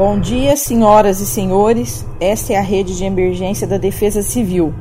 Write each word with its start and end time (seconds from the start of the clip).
Bom 0.00 0.18
dia, 0.18 0.56
senhoras 0.56 1.20
e 1.20 1.26
senhores. 1.26 2.06
Esta 2.18 2.54
é 2.54 2.56
a 2.56 2.62
rede 2.62 2.96
de 2.96 3.04
emergência 3.04 3.66
da 3.66 3.76
Defesa 3.76 4.22
Civil. 4.22 4.72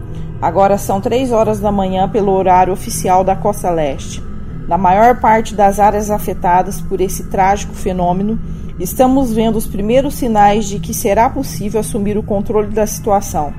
Agora 0.41 0.77
são 0.77 1.01
3 1.01 1.33
horas 1.33 1.59
da 1.59 1.73
manhã 1.73 2.07
pelo 2.07 2.31
horário 2.31 2.71
oficial 2.71 3.21
da 3.21 3.35
Costa 3.35 3.69
Leste. 3.69 4.23
Na 4.65 4.77
maior 4.77 5.19
parte 5.19 5.53
das 5.53 5.77
áreas 5.77 6.09
afetadas 6.09 6.79
por 6.79 7.01
esse 7.01 7.25
trágico 7.25 7.73
fenômeno, 7.73 8.39
estamos 8.79 9.33
vendo 9.33 9.57
os 9.57 9.67
primeiros 9.67 10.15
sinais 10.15 10.69
de 10.69 10.79
que 10.79 10.93
será 10.93 11.29
possível 11.29 11.81
assumir 11.81 12.17
o 12.17 12.23
controle 12.23 12.69
da 12.69 12.87
situação. 12.87 13.53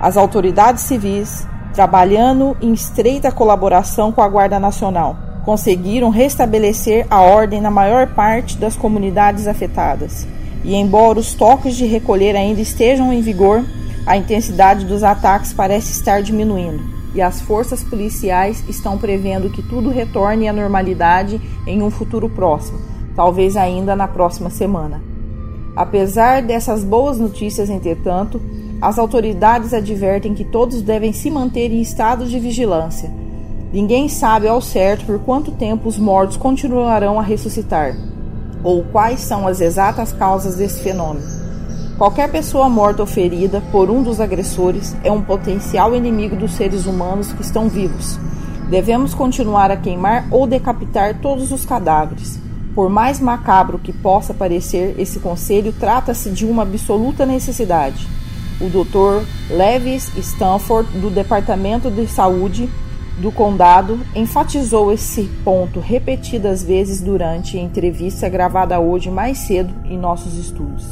As 0.00 0.16
autoridades 0.16 0.84
civis, 0.84 1.48
trabalhando 1.74 2.56
em 2.62 2.72
estreita 2.72 3.32
colaboração 3.32 4.12
com 4.12 4.22
a 4.22 4.28
Guarda 4.28 4.60
Nacional, 4.60 5.16
conseguiram 5.44 6.10
restabelecer 6.10 7.08
a 7.10 7.22
ordem 7.22 7.60
na 7.60 7.72
maior 7.72 8.06
parte 8.14 8.56
das 8.56 8.76
comunidades 8.76 9.48
afetadas. 9.48 10.28
E 10.64 10.74
embora 10.74 11.18
os 11.18 11.34
toques 11.34 11.74
de 11.76 11.84
recolher 11.84 12.36
ainda 12.36 12.60
estejam 12.60 13.12
em 13.12 13.20
vigor, 13.20 13.64
a 14.06 14.16
intensidade 14.16 14.84
dos 14.84 15.02
ataques 15.02 15.52
parece 15.52 15.92
estar 15.92 16.22
diminuindo. 16.22 16.82
E 17.14 17.20
as 17.20 17.40
forças 17.40 17.82
policiais 17.82 18.64
estão 18.68 18.96
prevendo 18.96 19.50
que 19.50 19.62
tudo 19.62 19.90
retorne 19.90 20.48
à 20.48 20.52
normalidade 20.52 21.40
em 21.66 21.82
um 21.82 21.90
futuro 21.90 22.28
próximo, 22.28 22.80
talvez 23.14 23.56
ainda 23.56 23.94
na 23.94 24.08
próxima 24.08 24.50
semana. 24.50 25.02
Apesar 25.76 26.42
dessas 26.42 26.84
boas 26.84 27.18
notícias, 27.18 27.68
entretanto, 27.68 28.40
as 28.80 28.98
autoridades 28.98 29.74
advertem 29.74 30.34
que 30.34 30.44
todos 30.44 30.80
devem 30.82 31.12
se 31.12 31.30
manter 31.30 31.70
em 31.70 31.80
estado 31.80 32.26
de 32.26 32.38
vigilância. 32.38 33.10
Ninguém 33.72 34.08
sabe 34.08 34.48
ao 34.48 34.60
certo 34.60 35.06
por 35.06 35.18
quanto 35.20 35.50
tempo 35.52 35.88
os 35.88 35.98
mortos 35.98 36.36
continuarão 36.36 37.18
a 37.18 37.22
ressuscitar 37.22 37.96
ou 38.62 38.84
quais 38.84 39.20
são 39.20 39.46
as 39.46 39.60
exatas 39.60 40.12
causas 40.12 40.56
desse 40.56 40.80
fenômeno. 40.80 41.26
Qualquer 41.98 42.30
pessoa 42.30 42.68
morta 42.68 43.02
ou 43.02 43.06
ferida 43.06 43.62
por 43.70 43.90
um 43.90 44.02
dos 44.02 44.20
agressores 44.20 44.96
é 45.04 45.12
um 45.12 45.22
potencial 45.22 45.94
inimigo 45.94 46.34
dos 46.34 46.52
seres 46.52 46.86
humanos 46.86 47.32
que 47.32 47.42
estão 47.42 47.68
vivos. 47.68 48.18
Devemos 48.68 49.14
continuar 49.14 49.70
a 49.70 49.76
queimar 49.76 50.26
ou 50.30 50.46
decapitar 50.46 51.20
todos 51.20 51.52
os 51.52 51.64
cadáveres. 51.64 52.40
Por 52.74 52.88
mais 52.88 53.20
macabro 53.20 53.78
que 53.78 53.92
possa 53.92 54.32
parecer, 54.32 54.94
esse 54.98 55.20
conselho 55.20 55.74
trata-se 55.78 56.30
de 56.30 56.46
uma 56.46 56.62
absoluta 56.62 57.26
necessidade. 57.26 58.08
O 58.60 58.68
Dr. 58.70 59.26
Levis 59.50 60.10
Stanford, 60.16 60.88
do 60.98 61.10
Departamento 61.10 61.90
de 61.90 62.06
Saúde 62.06 62.68
do 63.18 63.30
condado 63.30 64.00
enfatizou 64.14 64.92
esse 64.92 65.24
ponto 65.44 65.80
repetidas 65.80 66.62
vezes 66.62 67.00
durante 67.00 67.56
a 67.56 67.60
entrevista 67.60 68.28
gravada 68.28 68.80
hoje 68.80 69.10
mais 69.10 69.38
cedo 69.38 69.72
em 69.84 69.98
nossos 69.98 70.36
estudos. 70.38 70.84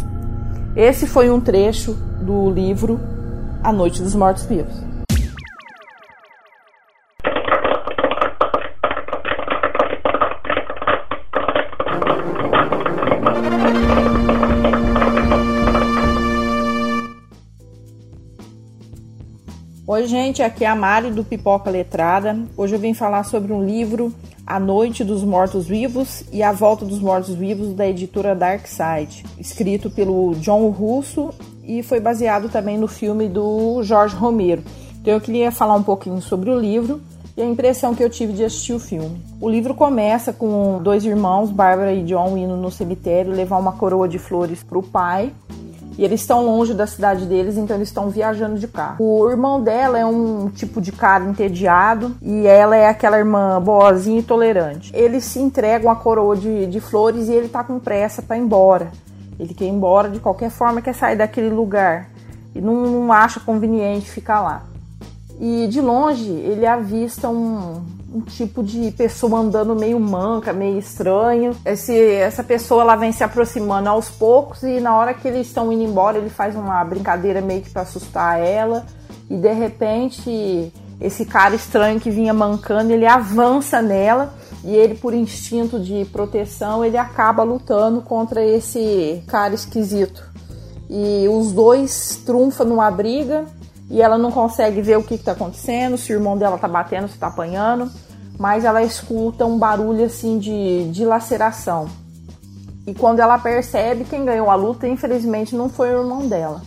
Esse 0.77 1.07
foi 1.07 1.31
um 1.31 1.41
trecho 1.41 1.95
do 2.23 2.51
livro 2.51 3.01
A 3.63 3.73
Noite 3.73 4.03
dos 4.03 4.15
Mortos-Vivos. 4.15 4.91
Oi, 19.93 20.07
gente, 20.07 20.41
aqui 20.41 20.65
é 20.65 20.69
a 20.69 20.77
Mari 20.77 21.11
do 21.11 21.25
Pipoca 21.25 21.69
Letrada. 21.69 22.39
Hoje 22.57 22.77
eu 22.77 22.79
vim 22.79 22.95
falar 22.95 23.25
sobre 23.25 23.53
um 23.53 23.65
livro, 23.65 24.15
A 24.47 24.61
Noite 24.61 25.03
dos 25.03 25.25
Mortos-Vivos 25.25 26.23
e 26.33 26.45
A 26.45 26.53
Volta 26.53 26.85
dos 26.85 27.01
Mortos-Vivos, 27.01 27.75
da 27.75 27.89
editora 27.89 28.37
Dark 28.37 28.69
Side, 28.69 29.25
escrito 29.37 29.91
pelo 29.91 30.37
John 30.37 30.69
Russo 30.69 31.31
e 31.65 31.83
foi 31.83 31.99
baseado 31.99 32.49
também 32.49 32.79
no 32.79 32.87
filme 32.87 33.29
do 33.29 33.83
Jorge 33.83 34.15
Romero. 34.15 34.63
Então 35.01 35.15
eu 35.15 35.21
queria 35.21 35.51
falar 35.51 35.75
um 35.75 35.83
pouquinho 35.83 36.23
sobre 36.23 36.51
o 36.51 36.57
livro 36.57 37.01
e 37.37 37.43
a 37.43 37.45
impressão 37.45 37.93
que 37.93 38.05
eu 38.05 38.09
tive 38.09 38.33
de 38.33 38.45
assistir 38.45 38.75
o 38.75 38.79
filme. 38.79 39.21
O 39.41 39.51
livro 39.51 39.75
começa 39.75 40.33
com 40.33 40.81
dois 40.81 41.05
irmãos, 41.05 41.51
Bárbara 41.51 41.93
e 41.93 42.05
John, 42.05 42.37
indo 42.37 42.57
no 42.57 42.71
cemitério 42.71 43.33
levar 43.33 43.59
uma 43.59 43.73
coroa 43.73 44.09
de 44.09 44.21
flores 44.21 44.63
para 44.63 44.79
o 44.79 44.85
pai 44.85 45.33
e 45.99 46.05
eles 46.05 46.21
estão 46.21 46.45
longe 46.45 46.73
da 46.73 46.87
cidade 46.87 47.27
deles, 47.27 47.57
então 47.57 47.77
eles 47.77 47.89
estão 47.89 48.09
viajando 48.09 48.59
de 48.59 48.67
carro. 48.67 48.97
O 48.99 49.29
irmão 49.29 49.61
dela 49.61 49.99
é 49.99 50.07
um 50.07 50.49
tipo 50.49 50.81
de 50.81 50.93
cara 50.93 51.25
entediado 51.25 52.15
e 52.23 52.47
ela 52.47 52.77
é 52.77 52.89
aquela 52.89 53.19
irmã 53.19 53.61
boazinha 53.61 54.21
e 54.21 54.23
tolerante. 54.23 54.91
Eles 54.95 55.25
se 55.25 55.39
entregam 55.39 55.91
a 55.91 55.97
coroa 55.97 56.37
de, 56.37 56.67
de 56.67 56.81
flores 56.81 57.29
e 57.29 57.33
ele 57.33 57.49
tá 57.49 57.63
com 57.63 57.79
pressa 57.79 58.23
para 58.23 58.37
ir 58.37 58.41
embora. 58.41 58.91
Ele 59.39 59.55
quer 59.55 59.65
ir 59.65 59.71
embora 59.71 60.09
de 60.09 60.21
qualquer 60.21 60.51
forma, 60.51 60.83
quer 60.83 60.95
sair 60.95 61.17
daquele 61.17 61.51
lugar 61.51 62.09
e 62.55 62.61
não, 62.61 62.75
não 62.75 63.13
acha 63.13 63.41
conveniente 63.41 64.11
ficar 64.11 64.41
lá. 64.41 64.63
E 65.41 65.67
de 65.69 65.81
longe 65.81 66.31
ele 66.31 66.67
avista 66.67 67.29
um, 67.29 67.83
um 68.13 68.21
tipo 68.21 68.63
de 68.63 68.91
pessoa 68.91 69.39
andando 69.39 69.75
meio 69.77 69.99
manca, 70.01 70.53
meio 70.53 70.79
estranho. 70.79 71.53
Esse, 71.65 71.97
essa 71.97 72.43
pessoa 72.43 72.83
ela 72.83 72.97
vem 72.97 73.13
se 73.13 73.23
aproximando 73.23 73.89
aos 73.89 74.09
poucos 74.09 74.63
e 74.63 74.81
na 74.81 74.97
hora 74.97 75.15
que 75.15 75.29
eles 75.29 75.47
estão 75.47 75.73
indo 75.73 75.85
embora, 75.85 76.19
ele 76.19 76.31
faz 76.31 76.57
uma 76.57 76.83
brincadeira 76.85 77.41
meio 77.41 77.63
que 77.63 77.71
para 77.71 77.83
assustar 77.83 78.41
ela 78.41 78.85
e 79.29 79.37
de 79.37 79.53
repente 79.53 80.73
esse 81.01 81.25
cara 81.25 81.55
estranho 81.55 82.01
que 82.01 82.11
vinha 82.11 82.35
mancando, 82.35 82.93
ele 82.93 83.07
avança 83.07 83.81
nela 83.81 84.35
e 84.65 84.75
ele 84.75 84.95
por 84.95 85.15
instinto 85.15 85.81
de 85.81 86.05
proteção, 86.07 86.85
ele 86.85 86.99
acaba 86.99 87.43
lutando 87.43 88.03
contra 88.03 88.45
esse 88.45 89.23
cara 89.27 89.55
esquisito. 89.55 90.29
E 90.91 91.27
os 91.29 91.53
dois 91.53 92.21
trunfam 92.27 92.67
numa 92.67 92.91
briga 92.91 93.47
e 93.91 94.01
ela 94.01 94.17
não 94.17 94.31
consegue 94.31 94.81
ver 94.81 94.97
o 94.97 95.03
que 95.03 95.15
está 95.15 95.33
acontecendo, 95.33 95.99
se 95.99 96.13
o 96.13 96.15
irmão 96.15 96.39
dela 96.39 96.55
está 96.55 96.69
batendo, 96.69 97.09
se 97.09 97.15
está 97.15 97.27
apanhando, 97.27 97.91
mas 98.39 98.65
ela 98.65 98.83
escuta 98.83 99.45
um 99.45 99.59
barulho 99.59 100.05
assim 100.05 100.39
de, 100.39 100.89
de 100.91 101.05
laceração. 101.05 101.89
E 102.87 102.95
quando 102.95 103.21
ela 103.21 103.39
percebe, 103.39 104.05
quem 104.05 104.25
ganhou 104.25 104.49
a 104.49 104.55
luta, 104.55 104.89
infelizmente, 104.89 105.55
não 105.55 105.69
foi 105.69 105.95
o 105.95 106.01
irmão 106.01 106.27
dela. 106.27 106.63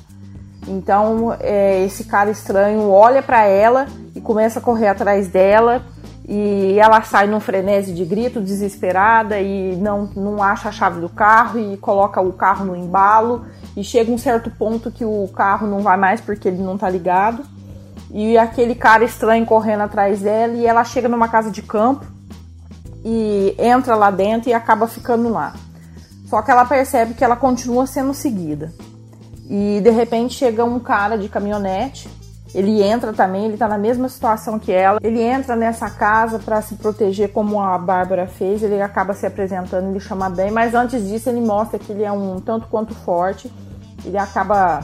Então, 0.67 1.35
é, 1.39 1.83
esse 1.83 2.03
cara 2.03 2.29
estranho 2.29 2.89
olha 2.89 3.21
para 3.21 3.45
ela 3.45 3.87
e 4.15 4.21
começa 4.21 4.59
a 4.59 4.61
correr 4.61 4.87
atrás 4.87 5.27
dela. 5.27 5.81
E 6.27 6.79
ela 6.79 7.01
sai 7.01 7.27
num 7.27 7.39
frenesi 7.39 7.93
de 7.93 8.05
grito, 8.05 8.39
desesperada, 8.39 9.39
e 9.39 9.75
não, 9.75 10.09
não 10.15 10.41
acha 10.41 10.69
a 10.69 10.71
chave 10.71 11.01
do 11.01 11.09
carro 11.09 11.59
e 11.59 11.75
coloca 11.77 12.21
o 12.21 12.31
carro 12.31 12.65
no 12.65 12.75
embalo 12.75 13.45
e 13.75 13.83
chega 13.83 14.11
um 14.11 14.17
certo 14.17 14.49
ponto 14.49 14.91
que 14.91 15.03
o 15.03 15.27
carro 15.35 15.67
não 15.67 15.81
vai 15.81 15.97
mais 15.97 16.21
porque 16.21 16.47
ele 16.47 16.61
não 16.61 16.77
tá 16.77 16.89
ligado. 16.89 17.43
E 18.11 18.37
aquele 18.37 18.75
cara 18.75 19.03
estranho 19.03 19.45
correndo 19.45 19.81
atrás 19.81 20.21
dela 20.21 20.53
e 20.53 20.65
ela 20.65 20.83
chega 20.83 21.09
numa 21.09 21.27
casa 21.27 21.49
de 21.51 21.61
campo 21.61 22.05
e 23.03 23.55
entra 23.57 23.95
lá 23.95 24.11
dentro 24.11 24.49
e 24.49 24.53
acaba 24.53 24.87
ficando 24.87 25.29
lá. 25.29 25.53
Só 26.27 26.41
que 26.41 26.51
ela 26.51 26.65
percebe 26.65 27.15
que 27.15 27.23
ela 27.23 27.35
continua 27.35 27.85
sendo 27.85 28.13
seguida. 28.13 28.71
E 29.49 29.81
de 29.81 29.89
repente 29.89 30.35
chega 30.35 30.63
um 30.63 30.79
cara 30.79 31.17
de 31.17 31.27
caminhonete, 31.27 32.09
ele 32.53 32.83
entra 32.83 33.11
também, 33.11 33.45
ele 33.45 33.57
tá 33.57 33.67
na 33.67 33.77
mesma 33.77 34.07
situação 34.07 34.59
que 34.59 34.71
ela. 34.71 34.99
Ele 35.01 35.21
entra 35.21 35.55
nessa 35.55 35.89
casa 35.89 36.37
para 36.37 36.61
se 36.61 36.75
proteger 36.75 37.31
como 37.31 37.59
a 37.59 37.77
Bárbara 37.77 38.27
fez, 38.27 38.61
ele 38.61 38.79
acaba 38.79 39.13
se 39.13 39.25
apresentando, 39.25 39.89
ele 39.89 39.99
chama 39.99 40.29
bem, 40.29 40.51
mas 40.51 40.75
antes 40.75 41.07
disso 41.07 41.29
ele 41.29 41.41
mostra 41.41 41.79
que 41.79 41.91
ele 41.91 42.03
é 42.03 42.11
um 42.11 42.39
tanto 42.39 42.67
quanto 42.67 42.93
forte. 42.93 43.51
Ele 44.05 44.17
acaba 44.17 44.81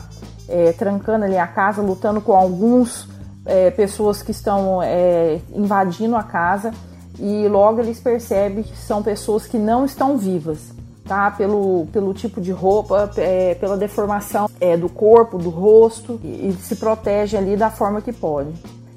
é, 0.47 0.71
trancando 0.71 1.25
ali 1.25 1.37
a 1.37 1.45
casa, 1.45 1.81
lutando 1.81 2.21
com 2.21 2.33
alguns 2.33 3.07
é, 3.45 3.69
pessoas 3.69 4.23
que 4.23 4.31
estão 4.31 4.81
é, 4.81 5.39
invadindo 5.53 6.15
a 6.15 6.23
casa. 6.23 6.73
E 7.19 7.47
logo 7.47 7.81
eles 7.81 7.99
percebem 7.99 8.63
que 8.63 8.77
são 8.77 9.03
pessoas 9.03 9.45
que 9.45 9.57
não 9.57 9.85
estão 9.85 10.17
vivas, 10.17 10.71
tá? 11.09 11.31
Pelo, 11.31 11.87
pelo 11.91 12.13
tipo 12.13 12.39
de 12.39 12.51
roupa, 12.51 13.09
é, 13.17 13.55
pela 13.55 13.75
deformação 13.75 14.47
é, 14.61 14.77
do 14.77 14.87
corpo, 14.87 15.39
do 15.39 15.49
rosto 15.49 16.21
e, 16.23 16.49
e, 16.49 16.53
se 16.61 16.75
protege 16.75 17.35
ali 17.35 17.57
da 17.57 17.71
forma 17.71 17.99
que 17.99 18.13
pode. 18.13 18.53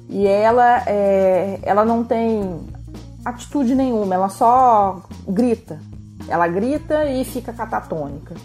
E 0.07 0.27
ela, 0.27 0.83
é, 0.85 1.57
ela 1.63 1.83
não 1.83 2.03
tem 2.03 2.61
atitude 3.25 3.73
nenhuma, 3.73 4.13
ela 4.13 4.29
só 4.29 5.01
grita. 5.27 5.79
Ela 6.29 6.47
grita 6.47 7.03
e 7.05 7.25
fica 7.25 7.51
catatônica. 7.51 8.35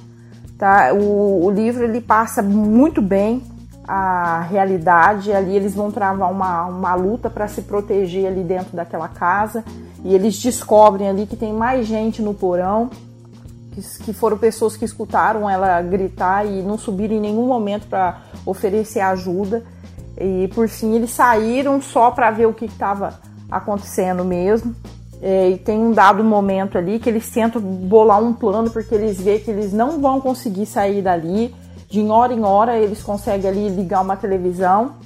Tá? 0.56 0.94
O, 0.94 1.44
o 1.44 1.50
livro 1.50 1.84
ele 1.84 2.00
passa 2.00 2.42
muito 2.42 3.02
bem 3.02 3.42
a 3.86 4.40
realidade. 4.48 5.30
Ali 5.30 5.54
eles 5.54 5.74
vão 5.74 5.90
travar 5.90 6.32
uma, 6.32 6.64
uma 6.64 6.94
luta 6.94 7.28
para 7.28 7.46
se 7.46 7.60
proteger 7.62 8.26
ali 8.26 8.42
dentro 8.42 8.74
daquela 8.74 9.08
casa 9.08 9.62
e 10.02 10.14
eles 10.14 10.38
descobrem 10.38 11.08
ali 11.08 11.26
que 11.26 11.36
tem 11.36 11.52
mais 11.52 11.86
gente 11.86 12.22
no 12.22 12.32
porão, 12.32 12.88
que, 13.80 14.04
que 14.04 14.12
foram 14.12 14.36
pessoas 14.36 14.76
que 14.76 14.84
escutaram 14.84 15.48
ela 15.48 15.80
gritar 15.82 16.44
e 16.44 16.62
não 16.62 16.76
subiram 16.76 17.14
em 17.14 17.20
nenhum 17.20 17.46
momento 17.46 17.86
para 17.86 18.22
oferecer 18.44 19.00
ajuda. 19.00 19.62
E 20.20 20.48
por 20.54 20.68
fim 20.68 20.94
eles 20.96 21.10
saíram 21.10 21.80
só 21.80 22.10
para 22.10 22.30
ver 22.30 22.46
o 22.46 22.52
que 22.52 22.64
estava 22.64 23.20
acontecendo 23.50 24.24
mesmo. 24.24 24.74
É, 25.20 25.50
e 25.50 25.58
tem 25.58 25.78
um 25.78 25.92
dado 25.92 26.22
momento 26.22 26.78
ali 26.78 26.98
que 26.98 27.08
eles 27.08 27.28
tentam 27.28 27.60
bolar 27.60 28.22
um 28.22 28.32
plano 28.32 28.70
porque 28.70 28.94
eles 28.94 29.20
veem 29.20 29.40
que 29.40 29.50
eles 29.50 29.72
não 29.72 30.00
vão 30.00 30.20
conseguir 30.20 30.66
sair 30.66 31.02
dali. 31.02 31.54
De 31.88 32.02
hora 32.06 32.32
em 32.32 32.44
hora 32.44 32.78
eles 32.78 33.02
conseguem 33.02 33.48
ali 33.48 33.68
ligar 33.68 34.02
uma 34.02 34.16
televisão 34.16 34.96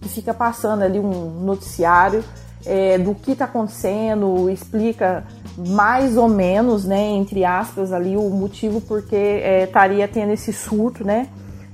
que 0.00 0.08
fica 0.08 0.32
passando 0.32 0.82
ali 0.82 0.98
um 0.98 1.40
noticiário 1.44 2.24
é, 2.64 2.98
do 2.98 3.14
que 3.14 3.32
está 3.32 3.44
acontecendo, 3.44 4.48
explica 4.50 5.24
mais 5.56 6.16
ou 6.16 6.28
menos, 6.28 6.84
né, 6.84 7.10
entre 7.10 7.44
aspas, 7.44 7.92
ali 7.92 8.16
o 8.16 8.28
motivo 8.30 8.80
porque 8.80 9.16
é, 9.16 9.64
estaria 9.64 10.06
tendo 10.08 10.32
esse 10.32 10.52
surto, 10.52 11.04
né, 11.04 11.28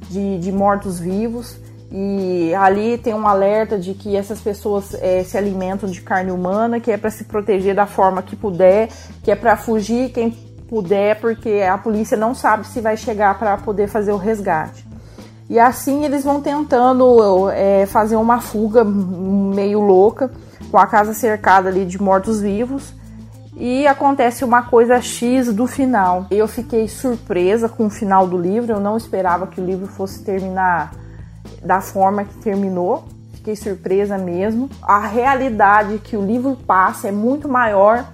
de, 0.08 0.38
de 0.38 0.52
mortos-vivos. 0.52 1.56
E 1.90 2.52
ali 2.54 2.98
tem 2.98 3.14
um 3.14 3.26
alerta 3.26 3.78
de 3.78 3.94
que 3.94 4.14
essas 4.14 4.40
pessoas 4.40 4.94
é, 4.94 5.24
se 5.24 5.38
alimentam 5.38 5.88
de 5.88 6.02
carne 6.02 6.30
humana, 6.30 6.78
que 6.80 6.90
é 6.90 6.98
para 6.98 7.10
se 7.10 7.24
proteger 7.24 7.74
da 7.74 7.86
forma 7.86 8.20
que 8.20 8.36
puder, 8.36 8.88
que 9.22 9.30
é 9.30 9.34
para 9.34 9.56
fugir 9.56 10.10
quem 10.10 10.30
puder, 10.68 11.18
porque 11.18 11.62
a 11.62 11.78
polícia 11.78 12.16
não 12.16 12.34
sabe 12.34 12.66
se 12.66 12.80
vai 12.80 12.96
chegar 12.96 13.38
para 13.38 13.56
poder 13.56 13.88
fazer 13.88 14.12
o 14.12 14.18
resgate. 14.18 14.86
E 15.48 15.58
assim 15.58 16.04
eles 16.04 16.24
vão 16.24 16.42
tentando 16.42 17.48
é, 17.50 17.86
fazer 17.86 18.16
uma 18.16 18.38
fuga 18.38 18.84
meio 18.84 19.80
louca, 19.80 20.30
com 20.70 20.76
a 20.76 20.86
casa 20.86 21.14
cercada 21.14 21.70
ali 21.70 21.86
de 21.86 22.00
mortos-vivos. 22.00 22.92
E 23.58 23.88
acontece 23.88 24.44
uma 24.44 24.62
coisa 24.62 25.00
X 25.02 25.52
do 25.52 25.66
final. 25.66 26.26
Eu 26.30 26.46
fiquei 26.46 26.86
surpresa 26.86 27.68
com 27.68 27.86
o 27.86 27.90
final 27.90 28.24
do 28.24 28.38
livro, 28.38 28.72
eu 28.72 28.80
não 28.80 28.96
esperava 28.96 29.48
que 29.48 29.60
o 29.60 29.64
livro 29.64 29.88
fosse 29.88 30.22
terminar 30.22 30.94
da 31.64 31.80
forma 31.80 32.24
que 32.24 32.34
terminou. 32.36 33.04
Fiquei 33.34 33.56
surpresa 33.56 34.16
mesmo. 34.16 34.70
A 34.80 35.00
realidade 35.00 35.98
que 35.98 36.16
o 36.16 36.24
livro 36.24 36.56
passa 36.66 37.08
é 37.08 37.12
muito 37.12 37.48
maior 37.48 38.06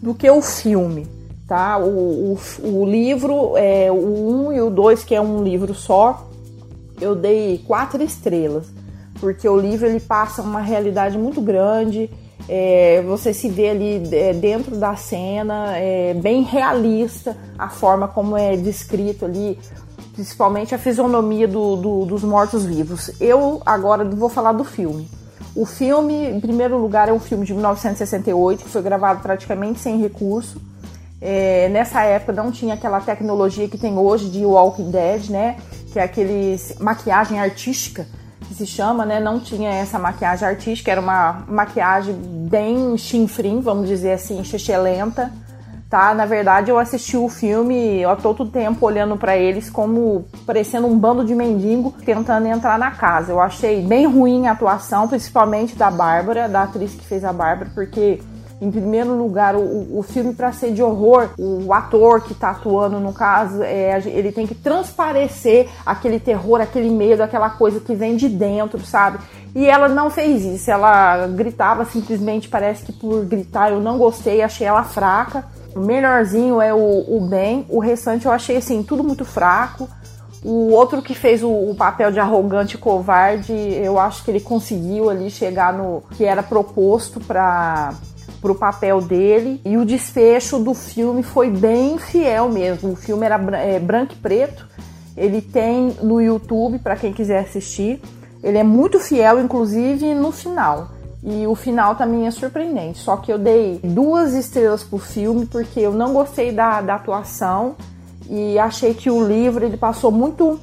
do 0.00 0.14
que 0.14 0.30
o 0.30 0.40
filme, 0.40 1.08
tá? 1.48 1.78
O, 1.78 2.34
o, 2.34 2.38
o 2.62 2.86
livro, 2.86 3.56
é, 3.56 3.90
o 3.90 4.48
1 4.48 4.52
e 4.52 4.60
o 4.60 4.70
2, 4.70 5.02
que 5.02 5.16
é 5.16 5.20
um 5.20 5.42
livro 5.42 5.74
só, 5.74 6.28
eu 7.00 7.16
dei 7.16 7.58
quatro 7.66 8.00
estrelas, 8.02 8.66
porque 9.18 9.48
o 9.48 9.56
livro 9.56 9.86
ele 9.86 10.00
passa 10.00 10.42
uma 10.42 10.60
realidade 10.60 11.18
muito 11.18 11.40
grande. 11.40 12.08
É, 12.48 13.02
você 13.06 13.32
se 13.32 13.48
vê 13.48 13.70
ali 13.70 14.02
é, 14.12 14.32
dentro 14.32 14.76
da 14.76 14.96
cena, 14.96 15.76
é 15.76 16.12
bem 16.14 16.42
realista 16.42 17.36
a 17.58 17.68
forma 17.68 18.08
como 18.08 18.36
é 18.36 18.56
descrito 18.56 19.24
ali 19.24 19.58
principalmente 20.12 20.74
a 20.74 20.78
fisionomia 20.78 21.48
do, 21.48 21.76
do, 21.76 22.04
dos 22.04 22.22
mortos-vivos. 22.22 23.10
Eu 23.20 23.62
agora 23.64 24.04
vou 24.04 24.28
falar 24.28 24.52
do 24.52 24.64
filme. 24.64 25.08
O 25.54 25.66
filme, 25.66 26.30
em 26.30 26.40
primeiro 26.40 26.78
lugar, 26.78 27.08
é 27.08 27.12
um 27.12 27.20
filme 27.20 27.44
de 27.44 27.52
1968 27.52 28.64
que 28.64 28.70
foi 28.70 28.82
gravado 28.82 29.20
praticamente 29.20 29.80
sem 29.80 30.00
recurso. 30.00 30.60
É, 31.20 31.68
nessa 31.68 32.02
época 32.02 32.32
não 32.32 32.50
tinha 32.50 32.74
aquela 32.74 33.00
tecnologia 33.00 33.68
que 33.68 33.78
tem 33.78 33.96
hoje 33.98 34.28
de 34.28 34.44
Walking 34.44 34.90
Dead, 34.90 35.28
né? 35.28 35.56
Que 35.92 35.98
é 35.98 36.02
aquele 36.02 36.56
maquiagem 36.80 37.38
artística 37.38 38.06
que 38.42 38.54
se 38.54 38.66
chama, 38.66 39.04
né? 39.04 39.18
Não 39.20 39.40
tinha 39.40 39.70
essa 39.70 39.98
maquiagem 39.98 40.46
artística, 40.46 40.90
era 40.90 41.00
uma 41.00 41.44
maquiagem 41.48 42.14
bem 42.14 42.96
chinfrim, 42.96 43.60
vamos 43.60 43.88
dizer 43.88 44.12
assim, 44.12 44.42
lenta 44.76 45.30
tá? 45.92 46.14
Na 46.14 46.24
verdade, 46.24 46.70
eu 46.70 46.78
assisti 46.78 47.18
o 47.18 47.28
filme, 47.28 48.02
tô 48.16 48.16
todo 48.16 48.46
tempo 48.46 48.86
olhando 48.86 49.14
para 49.18 49.36
eles 49.36 49.68
como 49.68 50.24
parecendo 50.46 50.86
um 50.86 50.98
bando 50.98 51.22
de 51.22 51.34
mendigo 51.34 51.92
tentando 52.02 52.46
entrar 52.46 52.78
na 52.78 52.92
casa. 52.92 53.30
Eu 53.30 53.38
achei 53.38 53.82
bem 53.82 54.06
ruim 54.06 54.46
a 54.46 54.52
atuação, 54.52 55.06
principalmente 55.06 55.76
da 55.76 55.90
Bárbara, 55.90 56.48
da 56.48 56.62
atriz 56.62 56.94
que 56.94 57.04
fez 57.04 57.22
a 57.26 57.30
Bárbara, 57.30 57.70
porque 57.74 58.22
em 58.62 58.70
primeiro 58.70 59.12
lugar, 59.16 59.56
o, 59.56 59.98
o 59.98 60.04
filme 60.04 60.32
para 60.32 60.52
ser 60.52 60.72
de 60.72 60.80
horror, 60.80 61.30
o 61.36 61.74
ator 61.74 62.20
que 62.20 62.32
tá 62.32 62.50
atuando 62.50 63.00
no 63.00 63.12
caso, 63.12 63.60
é, 63.60 64.00
ele 64.06 64.30
tem 64.30 64.46
que 64.46 64.54
transparecer 64.54 65.68
aquele 65.84 66.20
terror, 66.20 66.60
aquele 66.60 66.88
medo, 66.88 67.24
aquela 67.24 67.50
coisa 67.50 67.80
que 67.80 67.92
vem 67.92 68.14
de 68.14 68.28
dentro, 68.28 68.78
sabe? 68.86 69.18
E 69.52 69.66
ela 69.66 69.88
não 69.88 70.08
fez 70.10 70.44
isso, 70.44 70.70
ela 70.70 71.26
gritava 71.26 71.84
simplesmente, 71.84 72.48
parece 72.48 72.84
que 72.84 72.92
por 72.92 73.24
gritar 73.24 73.72
eu 73.72 73.80
não 73.80 73.98
gostei, 73.98 74.42
achei 74.42 74.64
ela 74.64 74.84
fraca. 74.84 75.44
O 75.74 75.80
melhorzinho 75.80 76.60
é 76.60 76.72
o, 76.72 77.16
o 77.16 77.20
Ben, 77.28 77.66
o 77.68 77.80
restante 77.80 78.26
eu 78.26 78.32
achei 78.32 78.58
assim, 78.58 78.84
tudo 78.84 79.02
muito 79.02 79.24
fraco. 79.24 79.88
O 80.44 80.70
outro 80.70 81.02
que 81.02 81.14
fez 81.14 81.42
o, 81.42 81.50
o, 81.50 81.74
papel 81.74 82.12
de 82.12 82.20
arrogante 82.20 82.76
e 82.76 82.78
covarde, 82.78 83.52
eu 83.52 83.98
acho 83.98 84.24
que 84.24 84.30
ele 84.30 84.40
conseguiu 84.40 85.10
ali 85.10 85.30
chegar 85.30 85.72
no 85.72 86.02
que 86.16 86.24
era 86.24 86.42
proposto 86.42 87.20
para 87.20 87.94
o 88.50 88.54
papel 88.54 89.00
dele. 89.00 89.60
E 89.64 89.76
o 89.76 89.84
desfecho 89.84 90.58
do 90.58 90.74
filme 90.74 91.22
foi 91.22 91.50
bem 91.50 91.98
fiel 91.98 92.48
mesmo. 92.48 92.92
O 92.92 92.96
filme 92.96 93.24
era 93.24 93.36
é, 93.58 93.78
branco 93.78 94.14
e 94.14 94.16
preto. 94.16 94.66
Ele 95.16 95.40
tem 95.40 95.96
no 96.02 96.20
YouTube 96.20 96.78
para 96.78 96.96
quem 96.96 97.12
quiser 97.12 97.40
assistir. 97.40 98.00
Ele 98.42 98.58
é 98.58 98.64
muito 98.64 98.98
fiel, 98.98 99.38
inclusive 99.38 100.14
no 100.14 100.32
final. 100.32 100.88
E 101.22 101.46
o 101.46 101.54
final 101.54 101.94
também 101.94 102.26
é 102.26 102.30
surpreendente. 102.30 102.98
Só 102.98 103.16
que 103.16 103.32
eu 103.32 103.38
dei 103.38 103.78
duas 103.84 104.32
estrelas 104.32 104.82
pro 104.82 104.98
filme 104.98 105.46
porque 105.46 105.78
eu 105.78 105.92
não 105.92 106.12
gostei 106.12 106.50
da, 106.50 106.80
da 106.80 106.96
atuação 106.96 107.76
e 108.28 108.58
achei 108.58 108.94
que 108.94 109.10
o 109.10 109.24
livro 109.24 109.64
ele 109.64 109.76
passou 109.76 110.10
muito 110.10 110.58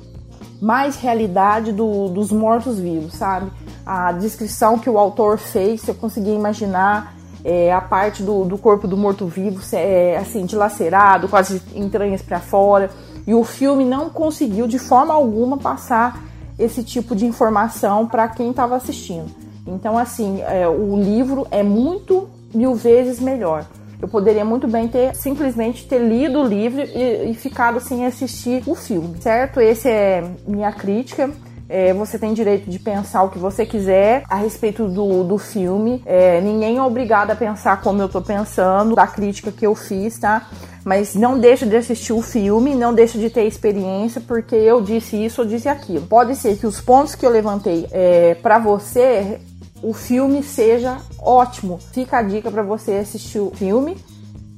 mais 0.62 0.98
realidade 0.98 1.72
do, 1.72 2.10
dos 2.10 2.32
mortos-vivos, 2.32 3.14
sabe? 3.14 3.50
A 3.86 4.12
descrição 4.12 4.78
que 4.78 4.90
o 4.90 4.98
autor 4.98 5.38
fez, 5.38 5.88
eu 5.88 5.96
consegui 5.96 6.32
imaginar 6.32 7.16
é, 7.44 7.72
a 7.72 7.82
parte 7.82 8.24
do, 8.24 8.44
do 8.44 8.58
corpo 8.58 8.88
do 8.88 8.98
morto-vivo 8.98 9.62
é, 9.74 10.18
assim 10.18 10.46
dilacerado, 10.46 11.30
as 11.32 11.52
entranhas 11.74 12.22
para 12.22 12.40
fora. 12.40 12.90
E 13.26 13.34
o 13.34 13.44
filme 13.44 13.86
não 13.86 14.10
conseguiu 14.10 14.68
de 14.68 14.80
forma 14.80 15.14
alguma 15.14 15.58
passar 15.58 16.24
esse 16.58 16.84
tipo 16.84 17.16
de 17.16 17.26
informação 17.26 18.08
para 18.08 18.28
quem 18.28 18.50
estava 18.50 18.76
assistindo. 18.76 19.30
Então, 19.66 19.98
assim, 19.98 20.42
é, 20.42 20.68
o 20.68 20.98
livro 20.98 21.48
é 21.52 21.64
muito 21.64 22.28
mil 22.54 22.76
vezes 22.76 23.20
melhor. 23.20 23.66
Eu 24.02 24.08
poderia 24.08 24.46
muito 24.46 24.68
bem 24.68 24.88
ter 24.88 25.14
simplesmente 25.16 25.86
ter 25.86 26.00
lido 26.00 26.40
o 26.40 26.44
livro 26.44 26.82
e, 26.82 27.32
e 27.32 27.34
ficado 27.34 27.80
sem 27.80 28.06
assistir 28.06 28.64
o 28.66 28.74
filme, 28.74 29.22
certo? 29.22 29.60
Esse 29.60 29.90
é 29.90 30.24
minha 30.48 30.72
crítica. 30.72 31.30
É, 31.70 31.94
você 31.94 32.18
tem 32.18 32.34
direito 32.34 32.68
de 32.68 32.80
pensar 32.80 33.22
o 33.22 33.30
que 33.30 33.38
você 33.38 33.64
quiser 33.64 34.24
a 34.28 34.36
respeito 34.36 34.88
do, 34.88 35.24
do 35.24 35.38
filme. 35.38 36.02
É, 36.06 36.42
ninguém 36.42 36.78
é 36.78 36.82
obrigado 36.82 37.30
a 37.30 37.36
pensar 37.36 37.80
como 37.82 38.02
eu 38.02 38.10
tô 38.10 38.22
pensando, 38.22 38.96
da 38.96 39.06
crítica 39.06 39.52
que 39.52 39.68
eu 39.68 39.76
fiz, 39.76 40.18
tá? 40.18 40.48
Mas 40.84 41.14
não 41.14 41.38
deixa 41.38 41.68
de 41.68 41.76
assistir 41.76 42.14
o 42.14 42.22
filme, 42.24 42.74
não 42.74 42.94
deixa 42.94 43.20
de 43.20 43.30
ter 43.30 43.44
experiência, 43.44 44.20
porque 44.20 44.56
eu 44.56 44.82
disse 44.82 45.24
isso 45.24 45.42
ou 45.42 45.48
disse 45.48 45.70
aquilo. 45.70 46.08
Pode 46.08 46.36
ser 46.36 46.58
que 46.58 46.66
os 46.66 46.82
pontos 46.82 47.14
que 47.14 47.26
eu 47.26 47.30
levantei 47.30 47.88
é, 47.92 48.34
para 48.36 48.58
você 48.58 49.40
o 49.82 49.94
filme 49.94 50.44
seja 50.44 50.98
ótimo. 51.20 51.80
Fica 51.94 52.18
a 52.18 52.22
dica 52.22 52.52
para 52.52 52.64
você 52.64 52.94
assistir 52.94 53.40
o 53.40 53.52
filme 53.52 53.96